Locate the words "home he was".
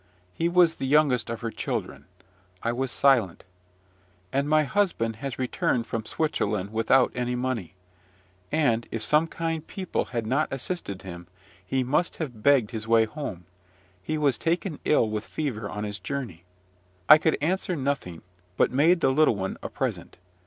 13.05-14.39